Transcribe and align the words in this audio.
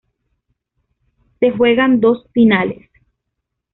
Se 1.39 1.51
juegan 1.51 2.01
dos 2.01 2.25
finales. 2.33 2.89